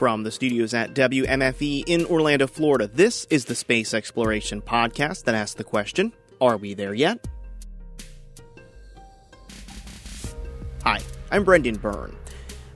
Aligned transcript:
From 0.00 0.22
the 0.22 0.30
studios 0.30 0.72
at 0.72 0.94
WMFE 0.94 1.84
in 1.86 2.06
Orlando, 2.06 2.46
Florida, 2.46 2.86
this 2.86 3.26
is 3.28 3.44
the 3.44 3.54
Space 3.54 3.92
Exploration 3.92 4.62
Podcast 4.62 5.24
that 5.24 5.34
asks 5.34 5.56
the 5.56 5.62
question 5.62 6.14
Are 6.40 6.56
we 6.56 6.72
there 6.72 6.94
yet? 6.94 7.28
Hi, 10.84 11.02
I'm 11.30 11.44
Brendan 11.44 11.76
Byrne. 11.76 12.16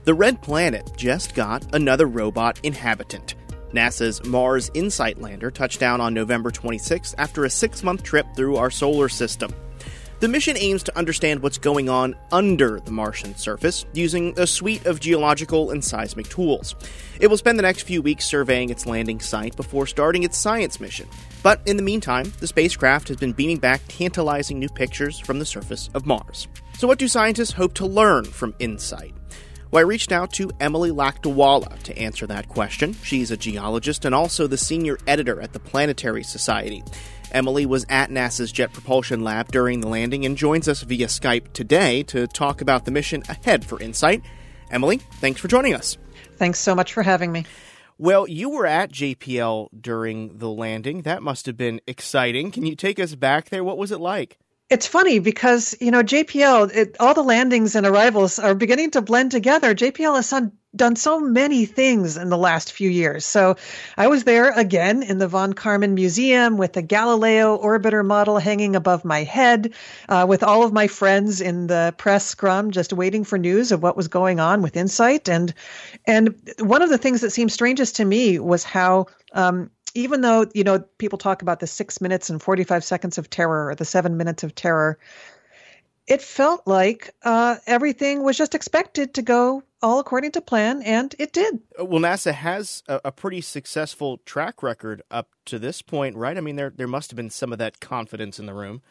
The 0.03 0.13
Red 0.13 0.39
Planet 0.43 0.91
just 0.95 1.33
got 1.33 1.73
another 1.73 2.05
robot 2.05 2.59
inhabitant. 2.61 3.33
NASA's 3.73 4.23
Mars 4.23 4.69
InSight 4.75 5.19
lander 5.19 5.49
touched 5.49 5.79
down 5.79 5.99
on 6.01 6.13
November 6.13 6.51
26 6.51 7.15
after 7.17 7.45
a 7.45 7.49
six 7.49 7.81
month 7.81 8.03
trip 8.03 8.27
through 8.35 8.57
our 8.57 8.69
solar 8.69 9.09
system. 9.09 9.51
The 10.21 10.29
mission 10.29 10.55
aims 10.57 10.81
to 10.83 10.97
understand 10.97 11.41
what's 11.41 11.57
going 11.57 11.89
on 11.89 12.15
under 12.31 12.79
the 12.79 12.91
Martian 12.91 13.35
surface 13.35 13.85
using 13.93 14.33
a 14.39 14.47
suite 14.47 14.85
of 14.85 15.01
geological 15.01 15.71
and 15.71 15.83
seismic 15.83 16.29
tools. 16.29 16.73
It 17.19 17.27
will 17.27 17.37
spend 17.37 17.59
the 17.59 17.63
next 17.63 17.81
few 17.81 18.01
weeks 18.01 18.25
surveying 18.25 18.69
its 18.69 18.85
landing 18.85 19.19
site 19.19 19.57
before 19.57 19.85
starting 19.85 20.23
its 20.23 20.37
science 20.37 20.79
mission. 20.79 21.09
But 21.43 21.61
in 21.65 21.75
the 21.75 21.83
meantime, 21.83 22.31
the 22.39 22.47
spacecraft 22.47 23.09
has 23.09 23.17
been 23.17 23.33
beaming 23.33 23.59
back 23.59 23.81
tantalizing 23.89 24.57
new 24.57 24.69
pictures 24.69 25.19
from 25.19 25.39
the 25.39 25.45
surface 25.45 25.89
of 25.93 26.05
Mars. 26.05 26.47
So, 26.77 26.87
what 26.87 26.97
do 26.97 27.09
scientists 27.09 27.51
hope 27.51 27.73
to 27.75 27.85
learn 27.85 28.23
from 28.23 28.53
InSight? 28.59 29.13
Well, 29.71 29.81
I 29.81 29.87
reached 29.87 30.13
out 30.13 30.31
to 30.33 30.51
Emily 30.61 30.91
Lakdawalla 30.91 31.83
to 31.83 31.97
answer 31.97 32.25
that 32.27 32.47
question. 32.47 32.93
She's 33.03 33.31
a 33.31 33.37
geologist 33.37 34.05
and 34.05 34.15
also 34.15 34.47
the 34.47 34.57
senior 34.57 34.97
editor 35.07 35.41
at 35.41 35.51
the 35.51 35.59
Planetary 35.59 36.23
Society. 36.23 36.83
Emily 37.31 37.65
was 37.65 37.85
at 37.89 38.09
NASA's 38.09 38.51
Jet 38.51 38.73
Propulsion 38.73 39.23
Lab 39.23 39.51
during 39.51 39.81
the 39.81 39.87
landing 39.87 40.25
and 40.25 40.37
joins 40.37 40.67
us 40.67 40.81
via 40.81 41.07
Skype 41.07 41.53
today 41.53 42.03
to 42.03 42.27
talk 42.27 42.61
about 42.61 42.85
the 42.85 42.91
mission 42.91 43.23
ahead 43.29 43.65
for 43.65 43.79
InSight. 43.79 44.21
Emily, 44.71 44.97
thanks 44.97 45.39
for 45.39 45.47
joining 45.47 45.73
us. 45.73 45.97
Thanks 46.37 46.59
so 46.59 46.75
much 46.75 46.93
for 46.93 47.03
having 47.03 47.31
me. 47.31 47.45
Well, 47.97 48.27
you 48.27 48.49
were 48.49 48.65
at 48.65 48.91
JPL 48.91 49.69
during 49.79 50.37
the 50.37 50.49
landing. 50.49 51.03
That 51.03 51.23
must 51.23 51.45
have 51.45 51.55
been 51.55 51.79
exciting. 51.87 52.51
Can 52.51 52.65
you 52.65 52.75
take 52.75 52.99
us 52.99 53.15
back 53.15 53.49
there? 53.49 53.63
What 53.63 53.77
was 53.77 53.91
it 53.91 54.01
like? 54.01 54.37
It's 54.67 54.87
funny 54.87 55.19
because, 55.19 55.75
you 55.79 55.91
know, 55.91 56.01
JPL, 56.01 56.75
it, 56.75 56.95
all 56.99 57.13
the 57.13 57.21
landings 57.21 57.75
and 57.75 57.85
arrivals 57.85 58.39
are 58.39 58.55
beginning 58.55 58.91
to 58.91 59.01
blend 59.03 59.29
together. 59.29 59.75
JPL 59.75 60.15
has 60.15 60.31
done, 60.31 60.53
done 60.75 60.95
so 60.95 61.19
many 61.19 61.65
things 61.65 62.17
in 62.17 62.29
the 62.29 62.37
last 62.37 62.71
few 62.71 62.89
years. 62.89 63.27
So 63.27 63.57
I 63.95 64.07
was 64.07 64.23
there 64.23 64.49
again 64.49 65.03
in 65.03 65.19
the 65.19 65.27
Von 65.27 65.53
Karman 65.53 65.93
Museum 65.93 66.57
with 66.57 66.73
the 66.73 66.81
Galileo 66.81 67.55
orbiter 67.61 68.03
model 68.03 68.39
hanging 68.39 68.75
above 68.75 69.05
my 69.05 69.21
head, 69.21 69.75
uh, 70.09 70.25
with 70.27 70.41
all 70.41 70.63
of 70.63 70.73
my 70.73 70.87
friends 70.87 71.41
in 71.41 71.67
the 71.67 71.93
press 71.99 72.25
scrum 72.25 72.71
just 72.71 72.91
waiting 72.91 73.23
for 73.23 73.37
news 73.37 73.71
of 73.71 73.83
what 73.83 73.95
was 73.95 74.07
going 74.07 74.39
on 74.39 74.63
with 74.63 74.75
InSight. 74.75 75.29
And, 75.29 75.53
and 76.07 76.33
one 76.57 76.81
of 76.81 76.89
the 76.89 76.97
things 76.97 77.21
that 77.21 77.29
seemed 77.29 77.51
strangest 77.51 77.97
to 77.97 78.05
me 78.05 78.39
was 78.39 78.63
how 78.63 79.05
um, 79.31 79.69
even 79.95 80.21
though 80.21 80.45
you 80.53 80.63
know 80.63 80.79
people 80.99 81.17
talk 81.17 81.41
about 81.41 81.59
the 81.59 81.67
six 81.67 81.99
minutes 81.99 82.29
and 82.29 82.41
45 82.41 82.83
seconds 82.83 83.17
of 83.17 83.29
terror 83.29 83.69
or 83.69 83.75
the 83.75 83.85
seven 83.85 84.17
minutes 84.17 84.43
of 84.43 84.53
terror 84.53 84.99
it 86.07 86.21
felt 86.21 86.67
like 86.67 87.15
uh, 87.23 87.55
everything 87.65 88.21
was 88.21 88.37
just 88.37 88.53
expected 88.53 89.15
to 89.15 89.23
go 89.23 89.63
all 89.81 89.99
according 89.99 90.31
to 90.33 90.41
plan 90.41 90.83
and 90.83 91.15
it 91.17 91.33
did. 91.33 91.59
Uh, 91.79 91.85
well 91.85 92.01
nasa 92.01 92.33
has 92.33 92.83
a, 92.87 93.01
a, 93.05 93.11
pretty 93.11 93.41
successful 93.41 94.19
track 94.25 94.61
record 94.61 95.01
up 95.09 95.29
to 95.45 95.57
this 95.57 95.81
point 95.81 96.15
right? 96.15 96.37
I 96.37 96.41
mean 96.41 96.57
there, 96.57 96.71
there 96.75 96.87
must 96.87 97.09
have 97.11 97.15
been 97.15 97.29
some 97.29 97.51
of 97.51 97.57
that 97.59 97.79
confidence 97.79 98.39
in 98.39 98.45
the 98.45 98.53
room 98.53 98.81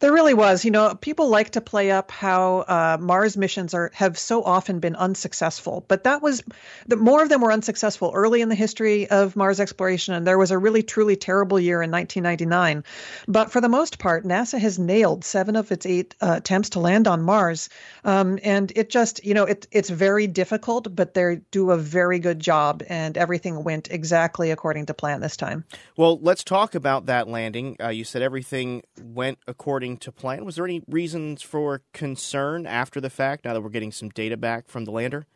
there 0.00 0.12
really 0.12 0.34
was. 0.34 0.64
You 0.64 0.70
know, 0.70 0.94
people 0.94 1.28
like 1.28 1.50
to 1.50 1.60
play 1.60 1.90
up 1.90 2.10
how 2.10 2.58
uh, 2.60 2.96
Mars 3.00 3.36
missions 3.36 3.74
are 3.74 3.90
have 3.94 4.18
so 4.18 4.42
often 4.42 4.80
been 4.80 4.96
unsuccessful, 4.96 5.84
but 5.88 6.04
that 6.04 6.22
was 6.22 6.42
the 6.86 6.96
more 6.96 7.22
of 7.22 7.28
them 7.28 7.42
were 7.42 7.52
unsuccessful 7.52 8.10
early 8.14 8.40
in 8.40 8.48
the 8.48 8.54
history 8.54 9.08
of 9.08 9.36
Mars 9.36 9.60
exploration, 9.60 10.14
and 10.14 10.26
there 10.26 10.38
was 10.38 10.50
a 10.50 10.58
really 10.58 10.82
truly 10.82 11.16
terrible 11.16 11.60
year 11.60 11.82
in 11.82 11.90
1999. 11.90 12.84
But 13.28 13.52
for 13.52 13.60
the 13.60 13.68
most 13.68 13.98
part, 13.98 14.24
NASA 14.24 14.58
has 14.58 14.78
nailed 14.78 15.24
seven 15.24 15.54
of 15.56 15.70
its 15.70 15.86
eight 15.86 16.14
uh, 16.20 16.34
attempts 16.38 16.70
to 16.70 16.80
land 16.80 17.06
on 17.06 17.22
Mars, 17.22 17.68
um, 18.04 18.38
and 18.42 18.72
it 18.74 18.90
just 18.90 19.24
you 19.24 19.34
know 19.34 19.44
it, 19.44 19.66
it's 19.70 19.90
very 19.90 20.26
difficult, 20.26 20.94
but 20.94 21.14
they 21.14 21.40
do 21.50 21.70
a 21.70 21.76
very 21.76 22.18
good 22.18 22.40
job, 22.40 22.82
and 22.88 23.18
everything 23.18 23.64
went 23.64 23.90
exactly 23.90 24.50
according 24.50 24.86
to 24.86 24.94
plan 24.94 25.20
this 25.20 25.36
time. 25.36 25.64
Well, 25.96 26.18
let's 26.20 26.42
talk 26.42 26.74
about 26.74 27.06
that 27.06 27.28
landing. 27.28 27.76
Uh, 27.82 27.88
you 27.88 28.04
said 28.04 28.22
everything 28.22 28.82
went 29.02 29.38
according 29.50 29.98
to 29.98 30.12
plan. 30.12 30.44
Was 30.44 30.56
there 30.56 30.64
any 30.64 30.82
reasons 30.88 31.42
for 31.42 31.82
concern 31.92 32.66
after 32.66 33.00
the 33.00 33.10
fact, 33.10 33.44
now 33.44 33.52
that 33.52 33.60
we're 33.60 33.68
getting 33.68 33.92
some 33.92 34.08
data 34.08 34.36
back 34.36 34.68
from 34.68 34.86
the 34.86 34.90
lander? 34.90 35.26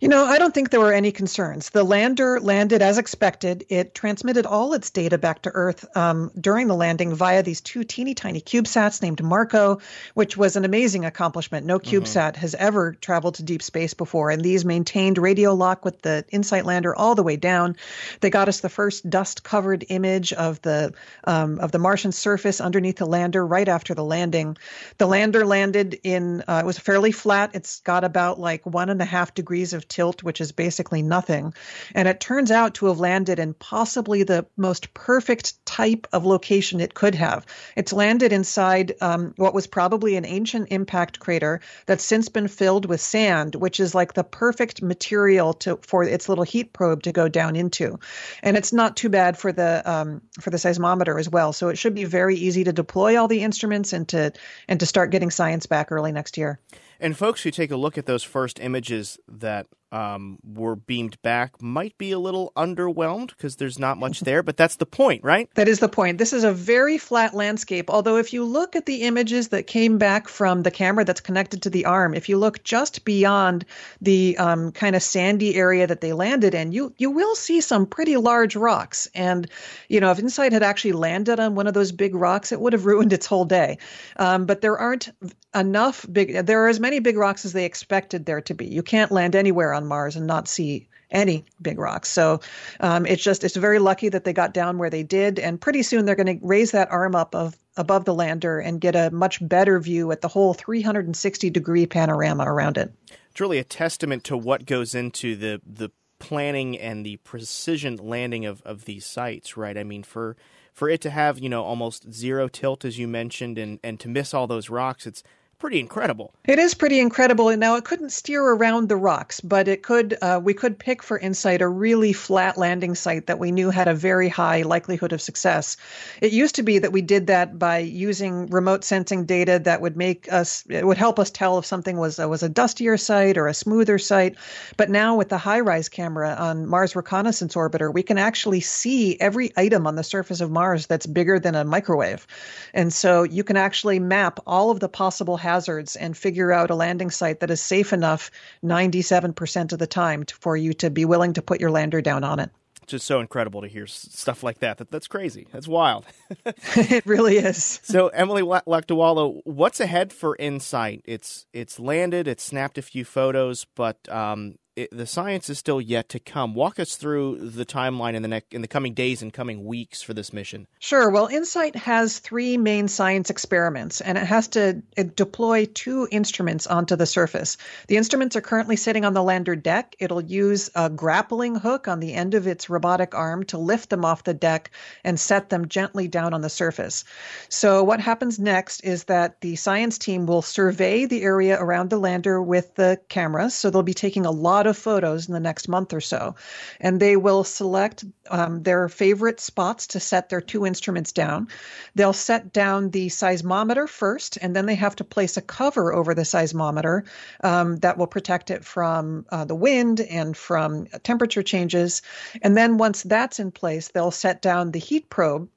You 0.00 0.06
know, 0.06 0.24
I 0.24 0.38
don't 0.38 0.54
think 0.54 0.70
there 0.70 0.80
were 0.80 0.92
any 0.92 1.10
concerns. 1.10 1.70
The 1.70 1.82
lander 1.82 2.38
landed 2.38 2.82
as 2.82 2.98
expected. 2.98 3.64
It 3.68 3.96
transmitted 3.96 4.46
all 4.46 4.72
its 4.74 4.90
data 4.90 5.18
back 5.18 5.42
to 5.42 5.50
Earth 5.50 5.84
um, 5.96 6.30
during 6.40 6.68
the 6.68 6.76
landing 6.76 7.16
via 7.16 7.42
these 7.42 7.60
two 7.60 7.82
teeny 7.82 8.14
tiny 8.14 8.40
CubeSats 8.40 9.02
named 9.02 9.20
MARCO, 9.20 9.80
which 10.14 10.36
was 10.36 10.54
an 10.54 10.64
amazing 10.64 11.04
accomplishment. 11.04 11.66
No 11.66 11.80
mm-hmm. 11.80 11.96
CubeSat 11.96 12.32
mm-hmm. 12.32 12.40
has 12.40 12.54
ever 12.54 12.92
traveled 12.92 13.36
to 13.36 13.42
deep 13.42 13.60
space 13.60 13.94
before, 13.94 14.30
and 14.30 14.40
these 14.40 14.64
maintained 14.64 15.18
radio 15.18 15.52
lock 15.52 15.84
with 15.84 16.00
the 16.02 16.24
InSight 16.28 16.64
lander 16.64 16.94
all 16.94 17.16
the 17.16 17.24
way 17.24 17.34
down. 17.34 17.74
They 18.20 18.30
got 18.30 18.48
us 18.48 18.60
the 18.60 18.68
first 18.68 19.08
dust-covered 19.10 19.84
image 19.88 20.32
of 20.32 20.62
the 20.62 20.92
um, 21.24 21.58
of 21.58 21.72
the 21.72 21.80
Martian 21.80 22.12
surface 22.12 22.60
underneath 22.60 22.96
the 22.98 23.06
lander 23.06 23.44
right 23.44 23.68
after 23.68 23.94
the 23.94 24.04
landing. 24.04 24.58
The 24.98 25.08
lander 25.08 25.44
landed 25.44 25.98
in 26.04 26.44
uh, 26.46 26.60
it 26.62 26.66
was 26.66 26.78
fairly 26.78 27.10
flat. 27.10 27.50
It's 27.54 27.80
got 27.80 28.04
about 28.04 28.38
like 28.38 28.64
one 28.64 28.90
and 28.90 29.02
a 29.02 29.04
half 29.04 29.34
degrees 29.34 29.72
of 29.72 29.87
tilt, 29.88 30.22
which 30.22 30.40
is 30.40 30.52
basically 30.52 31.02
nothing. 31.02 31.54
And 31.94 32.08
it 32.08 32.20
turns 32.20 32.50
out 32.50 32.74
to 32.74 32.86
have 32.86 33.00
landed 33.00 33.38
in 33.38 33.54
possibly 33.54 34.22
the 34.22 34.46
most 34.56 34.94
perfect 34.94 35.64
type 35.66 36.06
of 36.12 36.24
location 36.24 36.80
it 36.80 36.94
could 36.94 37.14
have. 37.14 37.46
It's 37.76 37.92
landed 37.92 38.32
inside 38.32 38.94
um, 39.00 39.34
what 39.36 39.54
was 39.54 39.66
probably 39.66 40.16
an 40.16 40.24
ancient 40.24 40.68
impact 40.70 41.18
crater 41.18 41.60
that's 41.86 42.04
since 42.04 42.28
been 42.28 42.48
filled 42.48 42.86
with 42.86 43.00
sand, 43.00 43.54
which 43.54 43.80
is 43.80 43.94
like 43.94 44.14
the 44.14 44.24
perfect 44.24 44.82
material 44.82 45.54
to 45.54 45.78
for 45.82 46.02
its 46.04 46.28
little 46.28 46.44
heat 46.44 46.72
probe 46.72 47.02
to 47.04 47.12
go 47.12 47.28
down 47.28 47.56
into. 47.56 47.98
And 48.42 48.56
it's 48.56 48.72
not 48.72 48.96
too 48.96 49.08
bad 49.08 49.38
for 49.38 49.52
the 49.52 49.82
um, 49.84 50.22
for 50.40 50.50
the 50.50 50.58
seismometer 50.58 51.18
as 51.18 51.28
well. 51.28 51.52
So 51.52 51.68
it 51.68 51.78
should 51.78 51.94
be 51.94 52.04
very 52.04 52.36
easy 52.36 52.64
to 52.64 52.72
deploy 52.72 53.20
all 53.20 53.28
the 53.28 53.42
instruments 53.42 53.92
and 53.92 54.08
to 54.08 54.32
and 54.68 54.80
to 54.80 54.86
start 54.86 55.10
getting 55.10 55.30
science 55.30 55.66
back 55.66 55.92
early 55.92 56.12
next 56.12 56.36
year. 56.36 56.60
And 57.00 57.16
folks 57.16 57.42
who 57.42 57.50
take 57.50 57.70
a 57.70 57.76
look 57.76 57.96
at 57.96 58.06
those 58.06 58.24
first 58.24 58.58
images 58.58 59.18
that 59.28 59.66
um, 59.92 60.38
were 60.44 60.76
beamed 60.76 61.20
back 61.22 61.60
might 61.62 61.96
be 61.98 62.12
a 62.12 62.18
little 62.18 62.52
underwhelmed 62.56 63.28
because 63.28 63.56
there's 63.56 63.78
not 63.78 63.98
much 63.98 64.20
there, 64.20 64.42
but 64.42 64.56
that's 64.56 64.76
the 64.76 64.86
point, 64.86 65.24
right? 65.24 65.48
That 65.54 65.68
is 65.68 65.80
the 65.80 65.88
point. 65.88 66.18
This 66.18 66.32
is 66.32 66.44
a 66.44 66.52
very 66.52 66.98
flat 66.98 67.34
landscape. 67.34 67.90
Although, 67.90 68.16
if 68.16 68.32
you 68.32 68.44
look 68.44 68.76
at 68.76 68.86
the 68.86 69.02
images 69.02 69.48
that 69.48 69.66
came 69.66 69.98
back 69.98 70.28
from 70.28 70.62
the 70.62 70.70
camera 70.70 71.04
that's 71.04 71.20
connected 71.20 71.62
to 71.62 71.70
the 71.70 71.86
arm, 71.86 72.14
if 72.14 72.28
you 72.28 72.38
look 72.38 72.62
just 72.64 73.04
beyond 73.04 73.64
the 74.00 74.36
um, 74.38 74.72
kind 74.72 74.94
of 74.94 75.02
sandy 75.02 75.54
area 75.54 75.86
that 75.86 76.00
they 76.00 76.12
landed 76.12 76.54
in, 76.54 76.72
you 76.72 76.92
you 76.98 77.10
will 77.10 77.34
see 77.34 77.60
some 77.60 77.86
pretty 77.86 78.16
large 78.16 78.56
rocks. 78.56 79.08
And 79.14 79.48
you 79.88 80.00
know, 80.00 80.10
if 80.10 80.18
InSight 80.18 80.52
had 80.52 80.62
actually 80.62 80.92
landed 80.92 81.40
on 81.40 81.54
one 81.54 81.66
of 81.66 81.74
those 81.74 81.92
big 81.92 82.14
rocks, 82.14 82.52
it 82.52 82.60
would 82.60 82.72
have 82.72 82.86
ruined 82.92 83.12
its 83.12 83.26
whole 83.26 83.44
day. 83.44 83.78
Um, 84.16 84.46
but 84.46 84.60
there 84.60 84.76
aren't 84.76 85.10
enough 85.54 86.06
big. 86.10 86.46
There 86.46 86.64
are 86.64 86.68
as 86.68 86.80
many 86.80 87.00
big 87.00 87.16
rocks 87.16 87.44
as 87.44 87.52
they 87.52 87.64
expected 87.64 88.26
there 88.26 88.40
to 88.42 88.54
be. 88.54 88.66
You 88.66 88.82
can't 88.82 89.10
land 89.10 89.34
anywhere 89.34 89.72
on 89.78 89.86
Mars 89.86 90.16
and 90.16 90.26
not 90.26 90.48
see 90.48 90.88
any 91.10 91.44
big 91.62 91.78
rocks. 91.78 92.10
So 92.10 92.40
um, 92.80 93.06
it's 93.06 93.22
just 93.22 93.44
it's 93.44 93.56
very 93.56 93.78
lucky 93.78 94.08
that 94.10 94.24
they 94.24 94.32
got 94.32 94.52
down 94.52 94.76
where 94.78 94.90
they 94.90 95.02
did, 95.02 95.38
and 95.38 95.60
pretty 95.60 95.82
soon 95.82 96.04
they're 96.04 96.14
going 96.14 96.38
to 96.38 96.46
raise 96.46 96.72
that 96.72 96.90
arm 96.90 97.14
up 97.14 97.34
of 97.34 97.56
above 97.76 98.04
the 98.04 98.14
lander 98.14 98.58
and 98.58 98.80
get 98.80 98.96
a 98.96 99.10
much 99.10 99.46
better 99.46 99.78
view 99.78 100.10
at 100.10 100.20
the 100.20 100.28
whole 100.28 100.52
360 100.52 101.48
degree 101.50 101.86
panorama 101.86 102.44
around 102.44 102.76
it. 102.76 102.92
It's 103.30 103.40
really 103.40 103.58
a 103.58 103.64
testament 103.64 104.24
to 104.24 104.36
what 104.36 104.66
goes 104.66 104.94
into 104.94 105.36
the 105.36 105.60
the 105.64 105.90
planning 106.18 106.76
and 106.76 107.06
the 107.06 107.16
precision 107.18 107.96
landing 107.96 108.44
of, 108.44 108.60
of 108.62 108.84
these 108.84 109.06
sites, 109.06 109.56
right? 109.56 109.78
I 109.78 109.84
mean, 109.84 110.02
for 110.02 110.36
for 110.74 110.88
it 110.88 111.00
to 111.02 111.10
have 111.10 111.38
you 111.38 111.48
know 111.48 111.64
almost 111.64 112.12
zero 112.12 112.48
tilt 112.48 112.84
as 112.84 112.98
you 112.98 113.08
mentioned, 113.08 113.58
and 113.58 113.78
and 113.82 113.98
to 114.00 114.08
miss 114.08 114.34
all 114.34 114.46
those 114.46 114.68
rocks, 114.68 115.06
it's 115.06 115.22
pretty 115.58 115.80
incredible. 115.80 116.32
It 116.44 116.58
is 116.58 116.74
pretty 116.74 117.00
incredible. 117.00 117.48
And 117.48 117.60
now 117.60 117.74
it 117.76 117.84
couldn't 117.84 118.12
steer 118.12 118.42
around 118.42 118.88
the 118.88 118.96
rocks, 118.96 119.40
but 119.40 119.66
it 119.66 119.82
could. 119.82 120.16
Uh, 120.22 120.40
we 120.42 120.54
could 120.54 120.78
pick 120.78 121.02
for 121.02 121.18
InSight 121.18 121.60
a 121.60 121.68
really 121.68 122.12
flat 122.12 122.56
landing 122.56 122.94
site 122.94 123.26
that 123.26 123.38
we 123.38 123.50
knew 123.50 123.70
had 123.70 123.88
a 123.88 123.94
very 123.94 124.28
high 124.28 124.62
likelihood 124.62 125.12
of 125.12 125.20
success. 125.20 125.76
It 126.22 126.32
used 126.32 126.54
to 126.56 126.62
be 126.62 126.78
that 126.78 126.92
we 126.92 127.02
did 127.02 127.26
that 127.26 127.58
by 127.58 127.78
using 127.78 128.46
remote 128.46 128.84
sensing 128.84 129.26
data 129.26 129.58
that 129.64 129.80
would 129.80 129.96
make 129.96 130.32
us. 130.32 130.64
It 130.68 130.86
would 130.86 130.96
help 130.96 131.18
us 131.18 131.30
tell 131.30 131.58
if 131.58 131.66
something 131.66 131.98
was 131.98 132.20
uh, 132.20 132.28
was 132.28 132.42
a 132.42 132.48
dustier 132.48 132.96
site 132.96 133.36
or 133.36 133.48
a 133.48 133.54
smoother 133.54 133.98
site. 133.98 134.36
But 134.76 134.90
now 134.90 135.16
with 135.16 135.28
the 135.28 135.38
HiRISE 135.38 135.90
camera 135.90 136.36
on 136.38 136.66
Mars 136.66 136.94
Reconnaissance 136.94 137.54
Orbiter, 137.56 137.92
we 137.92 138.02
can 138.02 138.18
actually 138.18 138.60
see 138.60 139.18
every 139.20 139.52
item 139.56 139.86
on 139.86 139.96
the 139.96 140.04
surface 140.04 140.40
of 140.40 140.50
Mars 140.50 140.86
that's 140.86 141.06
bigger 141.06 141.40
than 141.40 141.54
a 141.56 141.64
microwave, 141.64 142.26
and 142.74 142.92
so 142.92 143.24
you 143.24 143.42
can 143.42 143.56
actually 143.56 143.98
map 143.98 144.38
all 144.46 144.70
of 144.70 144.80
the 144.80 144.88
possible 144.88 145.36
hazards 145.48 145.96
and 145.96 146.16
figure 146.16 146.52
out 146.52 146.70
a 146.70 146.74
landing 146.74 147.10
site 147.10 147.40
that 147.40 147.50
is 147.50 147.60
safe 147.60 147.92
enough 147.94 148.30
97% 148.62 149.72
of 149.72 149.78
the 149.78 149.86
time 149.86 150.24
to, 150.24 150.34
for 150.34 150.56
you 150.56 150.74
to 150.74 150.90
be 150.90 151.04
willing 151.06 151.32
to 151.32 151.42
put 151.42 151.60
your 151.60 151.70
lander 151.70 152.02
down 152.02 152.22
on 152.22 152.38
it 152.38 152.50
It's 152.82 152.92
just 152.92 153.06
so 153.06 153.20
incredible 153.20 153.62
to 153.62 153.68
hear 153.68 153.86
stuff 153.86 154.42
like 154.42 154.58
that. 154.60 154.76
that 154.78 154.90
that's 154.90 155.08
crazy. 155.08 155.46
That's 155.52 155.68
wild. 155.68 156.04
it 156.76 157.04
really 157.06 157.36
is. 157.36 157.80
So, 157.82 158.08
Emily 158.08 158.42
Lakdawalla, 158.42 159.40
what's 159.44 159.80
ahead 159.80 160.12
for 160.12 160.36
Insight? 160.38 161.02
It's 161.04 161.46
it's 161.52 161.78
landed. 161.78 162.28
It's 162.28 162.42
snapped 162.42 162.78
a 162.78 162.82
few 162.82 163.04
photos, 163.04 163.66
but 163.74 163.98
um, 164.08 164.56
it, 164.78 164.96
the 164.96 165.06
science 165.06 165.50
is 165.50 165.58
still 165.58 165.80
yet 165.80 166.08
to 166.10 166.20
come. 166.20 166.54
Walk 166.54 166.78
us 166.78 166.94
through 166.94 167.38
the 167.38 167.66
timeline 167.66 168.14
in 168.14 168.22
the 168.22 168.28
next 168.28 168.54
in 168.54 168.62
the 168.62 168.68
coming 168.68 168.94
days 168.94 169.22
and 169.22 169.32
coming 169.32 169.64
weeks 169.64 170.02
for 170.02 170.14
this 170.14 170.32
mission. 170.32 170.68
Sure. 170.78 171.10
Well, 171.10 171.26
InSight 171.26 171.74
has 171.74 172.20
three 172.20 172.56
main 172.56 172.86
science 172.86 173.28
experiments, 173.28 174.00
and 174.00 174.16
it 174.16 174.24
has 174.24 174.46
to 174.48 174.80
uh, 174.96 175.02
deploy 175.16 175.66
two 175.66 176.06
instruments 176.12 176.68
onto 176.68 176.94
the 176.94 177.06
surface. 177.06 177.56
The 177.88 177.96
instruments 177.96 178.36
are 178.36 178.40
currently 178.40 178.76
sitting 178.76 179.04
on 179.04 179.14
the 179.14 179.22
lander 179.22 179.56
deck. 179.56 179.96
It'll 179.98 180.22
use 180.22 180.70
a 180.76 180.88
grappling 180.88 181.56
hook 181.56 181.88
on 181.88 181.98
the 181.98 182.14
end 182.14 182.34
of 182.34 182.46
its 182.46 182.70
robotic 182.70 183.14
arm 183.14 183.44
to 183.46 183.58
lift 183.58 183.90
them 183.90 184.04
off 184.04 184.22
the 184.22 184.34
deck 184.34 184.70
and 185.02 185.18
set 185.18 185.50
them 185.50 185.66
gently 185.66 186.06
down 186.06 186.34
on 186.34 186.40
the 186.42 186.48
surface. 186.48 187.04
So, 187.48 187.82
what 187.82 188.00
happens 188.00 188.38
next 188.38 188.80
is 188.84 189.04
that 189.04 189.40
the 189.40 189.56
science 189.56 189.98
team 189.98 190.26
will 190.26 190.42
survey 190.42 191.06
the 191.06 191.22
area 191.22 191.60
around 191.60 191.90
the 191.90 191.98
lander 191.98 192.40
with 192.40 192.76
the 192.76 193.00
cameras. 193.08 193.54
So, 193.54 193.70
they'll 193.70 193.82
be 193.82 193.94
taking 193.94 194.24
a 194.24 194.30
lot 194.30 194.67
of 194.68 194.76
photos 194.76 195.26
in 195.26 195.34
the 195.34 195.40
next 195.40 195.68
month 195.68 195.92
or 195.92 196.00
so. 196.00 196.36
And 196.80 197.00
they 197.00 197.16
will 197.16 197.44
select 197.44 198.04
um, 198.30 198.62
their 198.62 198.88
favorite 198.88 199.40
spots 199.40 199.88
to 199.88 200.00
set 200.00 200.28
their 200.28 200.40
two 200.40 200.66
instruments 200.66 201.12
down. 201.12 201.48
They'll 201.94 202.12
set 202.12 202.52
down 202.52 202.90
the 202.90 203.08
seismometer 203.08 203.88
first, 203.88 204.38
and 204.40 204.54
then 204.54 204.66
they 204.66 204.76
have 204.76 204.96
to 204.96 205.04
place 205.04 205.36
a 205.36 205.42
cover 205.42 205.92
over 205.92 206.14
the 206.14 206.24
seismometer 206.24 207.04
um, 207.42 207.76
that 207.78 207.98
will 207.98 208.06
protect 208.06 208.50
it 208.50 208.64
from 208.64 209.26
uh, 209.30 209.44
the 209.44 209.54
wind 209.54 210.00
and 210.00 210.36
from 210.36 210.86
temperature 211.02 211.42
changes. 211.42 212.02
And 212.42 212.56
then 212.56 212.78
once 212.78 213.02
that's 213.02 213.40
in 213.40 213.50
place, 213.50 213.88
they'll 213.88 214.10
set 214.10 214.42
down 214.42 214.70
the 214.70 214.78
heat 214.78 215.10
probe 215.10 215.48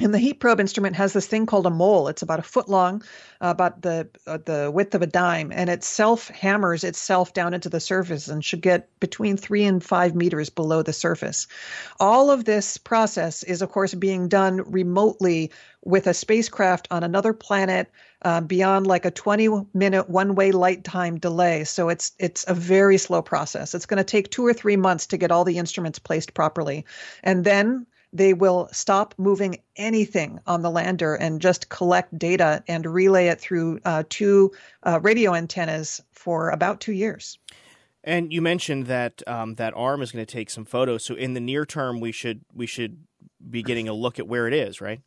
and 0.00 0.12
the 0.12 0.18
heat 0.18 0.40
probe 0.40 0.58
instrument 0.58 0.96
has 0.96 1.12
this 1.12 1.28
thing 1.28 1.46
called 1.46 1.66
a 1.66 1.70
mole. 1.70 2.08
It's 2.08 2.22
about 2.22 2.40
a 2.40 2.42
foot 2.42 2.68
long, 2.68 3.04
uh, 3.40 3.48
about 3.48 3.82
the 3.82 4.08
uh, 4.26 4.38
the 4.44 4.68
width 4.74 4.92
of 4.96 5.02
a 5.02 5.06
dime, 5.06 5.52
and 5.52 5.70
it 5.70 5.84
self 5.84 6.28
hammers 6.28 6.82
itself 6.82 7.32
down 7.32 7.54
into 7.54 7.68
the 7.68 7.78
surface 7.78 8.26
and 8.26 8.44
should 8.44 8.60
get 8.60 8.88
between 8.98 9.36
three 9.36 9.64
and 9.64 9.84
five 9.84 10.16
meters 10.16 10.50
below 10.50 10.82
the 10.82 10.92
surface. 10.92 11.46
All 12.00 12.32
of 12.32 12.44
this 12.44 12.76
process 12.76 13.44
is, 13.44 13.62
of 13.62 13.70
course, 13.70 13.94
being 13.94 14.26
done 14.26 14.68
remotely 14.68 15.52
with 15.84 16.08
a 16.08 16.14
spacecraft 16.14 16.88
on 16.90 17.04
another 17.04 17.32
planet 17.32 17.88
uh, 18.22 18.40
beyond 18.40 18.88
like 18.88 19.04
a 19.04 19.12
20 19.12 19.66
minute 19.74 20.10
one 20.10 20.34
way 20.34 20.50
light 20.50 20.82
time 20.82 21.20
delay. 21.20 21.62
So 21.62 21.88
it's 21.88 22.10
it's 22.18 22.44
a 22.48 22.54
very 22.54 22.98
slow 22.98 23.22
process. 23.22 23.76
It's 23.76 23.86
going 23.86 23.98
to 23.98 24.04
take 24.04 24.30
two 24.30 24.44
or 24.44 24.54
three 24.54 24.76
months 24.76 25.06
to 25.06 25.16
get 25.16 25.30
all 25.30 25.44
the 25.44 25.58
instruments 25.58 26.00
placed 26.00 26.34
properly, 26.34 26.84
and 27.22 27.44
then 27.44 27.86
they 28.14 28.32
will 28.32 28.68
stop 28.72 29.14
moving 29.18 29.58
anything 29.76 30.38
on 30.46 30.62
the 30.62 30.70
lander 30.70 31.16
and 31.16 31.40
just 31.40 31.68
collect 31.68 32.16
data 32.16 32.62
and 32.68 32.86
relay 32.86 33.26
it 33.26 33.40
through 33.40 33.80
uh, 33.84 34.04
two 34.08 34.52
uh, 34.84 35.00
radio 35.02 35.34
antennas 35.34 36.00
for 36.12 36.50
about 36.50 36.80
two 36.80 36.92
years. 36.92 37.38
And 38.04 38.32
you 38.32 38.40
mentioned 38.40 38.86
that 38.86 39.22
um, 39.26 39.56
that 39.56 39.74
arm 39.74 40.00
is 40.00 40.12
going 40.12 40.24
to 40.24 40.32
take 40.32 40.50
some 40.50 40.64
photos. 40.64 41.04
So 41.04 41.14
in 41.14 41.34
the 41.34 41.40
near 41.40 41.66
term, 41.66 42.00
we 42.00 42.12
should 42.12 42.42
we 42.54 42.66
should 42.66 42.98
be 43.50 43.62
getting 43.62 43.88
a 43.88 43.92
look 43.92 44.18
at 44.18 44.28
where 44.28 44.46
it 44.46 44.54
is, 44.54 44.80
right? 44.80 45.00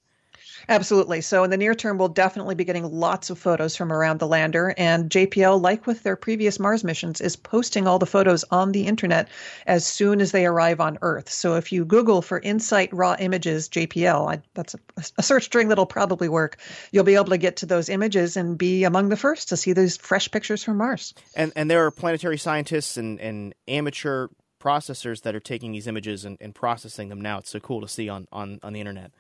Absolutely. 0.70 1.22
So 1.22 1.44
in 1.44 1.50
the 1.50 1.58
near 1.58 1.76
term, 1.76 1.98
we'll 1.98 2.10
definitely 2.10 2.56
be 2.56 2.64
getting 2.64 2.92
lots 2.92 3.30
of 3.30 3.40
photos 3.40 3.76
from 3.76 3.92
around 3.92 4.20
the 4.20 4.28
lander. 4.28 4.74
And 4.78 5.10
JPL, 5.10 5.62
like 5.62 5.88
with 5.88 6.04
their 6.04 6.16
previous 6.16 6.60
Mars 6.60 6.84
missions, 6.84 7.22
is 7.22 7.36
posting 7.36 7.88
all 7.88 8.00
the 8.00 8.06
photos 8.06 8.44
on 8.52 8.72
the 8.72 8.88
internet 8.88 9.30
as 9.66 9.86
soon 9.86 10.22
as 10.22 10.32
they 10.32 10.46
arrive 10.46 10.80
on 10.80 10.98
Earth. 11.02 11.30
So 11.30 11.56
if 11.56 11.72
you 11.72 11.86
Google 11.86 12.22
for 12.22 12.40
Insight 12.40 12.94
Raw 12.94 13.16
Images 13.20 13.70
JPL, 13.70 14.34
I, 14.36 14.42
that's 14.54 14.74
a, 14.74 14.80
a 15.18 15.24
search 15.24 15.46
string 15.46 15.70
that'll 15.70 15.86
probably 15.86 16.30
work. 16.30 16.58
You'll 16.92 17.04
be 17.04 17.16
able 17.16 17.26
to 17.26 17.38
get 17.38 17.58
to 17.58 17.66
those 17.66 17.90
images 17.90 18.38
and 18.38 18.58
be 18.58 18.84
among 18.84 19.10
the 19.10 19.18
first 19.18 19.50
to 19.50 19.58
see 19.58 19.74
those 19.74 19.98
fresh 19.98 20.30
pictures 20.32 20.64
from 20.64 20.78
Mars. 20.78 21.14
And 21.36 21.52
and 21.56 21.70
there 21.70 21.86
are 21.86 21.92
planetary 21.92 22.38
scientists 22.38 22.98
and, 22.98 23.20
and 23.20 23.54
amateur 23.68 24.28
processors 24.60 25.22
that 25.22 25.36
are 25.36 25.40
taking 25.40 25.72
these 25.72 25.88
images 25.88 26.26
and, 26.26 26.38
and 26.42 26.54
processing 26.54 27.10
them 27.10 27.22
now. 27.22 27.38
It's 27.38 27.50
so 27.50 27.60
cool 27.60 27.82
to 27.82 27.88
see 27.88 28.10
on, 28.10 28.28
on, 28.32 28.60
on 28.64 28.74
the 28.74 28.80
internet. 28.80 29.12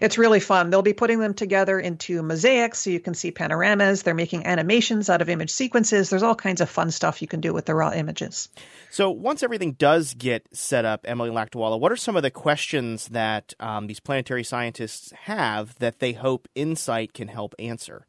It's 0.00 0.18
really 0.18 0.40
fun. 0.40 0.70
They'll 0.70 0.82
be 0.82 0.92
putting 0.92 1.18
them 1.18 1.34
together 1.34 1.78
into 1.78 2.22
mosaics 2.22 2.80
so 2.80 2.90
you 2.90 3.00
can 3.00 3.14
see 3.14 3.30
panoramas. 3.30 4.02
They're 4.02 4.14
making 4.14 4.46
animations 4.46 5.08
out 5.08 5.22
of 5.22 5.28
image 5.28 5.50
sequences. 5.50 6.10
There's 6.10 6.22
all 6.22 6.34
kinds 6.34 6.60
of 6.60 6.70
fun 6.70 6.90
stuff 6.90 7.22
you 7.22 7.28
can 7.28 7.40
do 7.40 7.52
with 7.52 7.66
the 7.66 7.74
raw 7.74 7.92
images. 7.92 8.48
So 8.90 9.10
once 9.10 9.42
everything 9.42 9.72
does 9.72 10.14
get 10.14 10.46
set 10.52 10.84
up, 10.84 11.04
Emily 11.04 11.30
Lakdawalla, 11.30 11.78
what 11.80 11.92
are 11.92 11.96
some 11.96 12.16
of 12.16 12.22
the 12.22 12.30
questions 12.30 13.08
that 13.08 13.54
um, 13.60 13.86
these 13.86 14.00
planetary 14.00 14.44
scientists 14.44 15.12
have 15.12 15.74
that 15.78 15.98
they 15.98 16.12
hope 16.12 16.48
Insight 16.54 17.12
can 17.12 17.28
help 17.28 17.54
answer? 17.58 18.06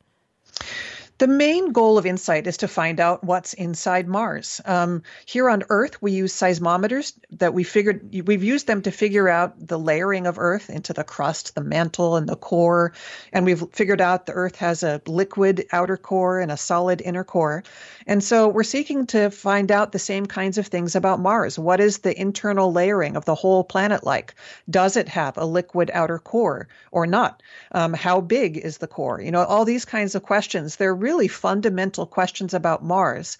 The 1.24 1.28
main 1.30 1.72
goal 1.72 1.98
of 1.98 2.06
InSight 2.06 2.48
is 2.48 2.58
to 2.58 2.68
find 2.68 3.00
out 3.00 3.24
what's 3.24 3.54
inside 3.54 4.10
Mars. 4.10 4.60
Um, 4.66 5.04
here 5.26 5.50
on 5.50 5.64
Earth, 5.70 6.02
we 6.02 6.12
use 6.12 6.34
seismometers 6.34 7.14
that 7.32 7.54
we 7.54 7.64
figured 7.64 8.10
we've 8.28 8.44
used 8.44 8.68
them 8.68 8.82
to 8.82 8.92
figure 8.92 9.30
out 9.30 9.54
the 9.58 9.80
layering 9.80 10.28
of 10.28 10.38
Earth 10.38 10.70
into 10.70 10.92
the 10.92 11.06
crust, 11.06 11.56
the 11.56 11.64
mantle, 11.64 12.18
and 12.18 12.28
the 12.28 12.36
core. 12.36 12.92
And 13.32 13.46
we've 13.46 13.64
figured 13.72 14.02
out 14.02 14.26
the 14.26 14.34
Earth 14.34 14.58
has 14.58 14.84
a 14.84 15.02
liquid 15.08 15.66
outer 15.72 15.96
core 15.96 16.42
and 16.42 16.52
a 16.52 16.58
solid 16.58 17.02
inner 17.02 17.24
core. 17.24 17.64
And 18.06 18.22
so 18.22 18.50
we're 18.50 18.64
seeking 18.64 19.06
to 19.08 19.30
find 19.30 19.72
out 19.72 19.94
the 19.94 20.00
same 20.00 20.26
kinds 20.26 20.58
of 20.58 20.68
things 20.68 20.94
about 20.94 21.22
Mars. 21.22 21.58
What 21.58 21.80
is 21.80 22.00
the 22.00 22.20
internal 22.20 22.74
layering 22.74 23.16
of 23.16 23.24
the 23.24 23.36
whole 23.36 23.64
planet 23.64 24.04
like? 24.04 24.36
Does 24.70 24.98
it 24.98 25.08
have 25.08 25.38
a 25.38 25.46
liquid 25.46 25.90
outer 25.94 26.20
core 26.20 26.68
or 26.92 27.08
not? 27.08 27.42
Um, 27.72 27.94
how 27.94 28.20
big 28.20 28.58
is 28.58 28.80
the 28.80 28.88
core? 28.88 29.22
You 29.22 29.32
know, 29.32 29.46
all 29.46 29.64
these 29.64 29.86
kinds 29.86 30.16
of 30.16 30.24
questions. 30.24 30.76
They're 30.76 30.94
really 31.14 31.28
fundamental 31.28 32.08
questions 32.08 32.56
about 32.56 32.84
Mars. 32.84 33.38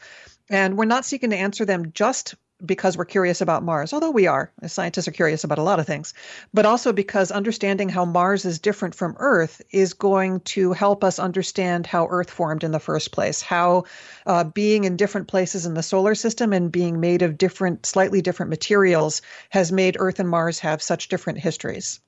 And 0.48 0.78
we're 0.78 0.86
not 0.86 1.06
seeking 1.06 1.32
to 1.32 1.36
answer 1.36 1.66
them 1.66 1.92
just 1.92 2.36
because 2.64 2.96
we're 2.96 3.06
curious 3.06 3.42
about 3.42 3.64
Mars, 3.64 3.94
although 3.94 4.12
we 4.12 4.28
are. 4.28 4.52
Scientists 4.68 5.08
are 5.08 5.12
curious 5.12 5.44
about 5.44 5.58
a 5.58 5.64
lot 5.64 5.80
of 5.80 5.88
things, 5.88 6.14
but 6.54 6.68
also 6.68 6.94
because 6.94 7.32
understanding 7.32 7.90
how 7.90 8.06
Mars 8.06 8.46
is 8.46 8.60
different 8.60 8.94
from 8.94 9.16
Earth 9.18 9.60
is 9.72 9.96
going 9.96 10.40
to 10.42 10.72
help 10.72 11.04
us 11.04 11.18
understand 11.18 11.88
how 11.88 12.08
Earth 12.10 12.30
formed 12.30 12.64
in 12.64 12.72
the 12.72 12.80
first 12.80 13.12
place, 13.12 13.42
how 13.42 13.86
uh, 14.28 14.44
being 14.44 14.84
in 14.84 14.96
different 14.96 15.28
places 15.28 15.66
in 15.66 15.74
the 15.74 15.84
solar 15.84 16.14
system 16.14 16.54
and 16.54 16.72
being 16.72 17.00
made 17.00 17.24
of 17.24 17.40
different, 17.40 17.88
slightly 17.88 18.22
different 18.22 18.52
materials 18.52 19.24
has 19.50 19.72
made 19.72 19.98
Earth 20.00 20.20
and 20.20 20.30
Mars 20.30 20.60
have 20.60 20.80
such 20.80 21.08
different 21.08 21.40
histories. 21.40 22.00